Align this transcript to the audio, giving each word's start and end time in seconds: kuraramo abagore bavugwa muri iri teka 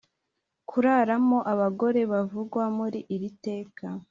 kuraramo 0.69 1.37
abagore 1.53 1.99
bavugwa 2.11 2.63
muri 2.77 2.99
iri 3.15 3.29
teka 3.45 3.87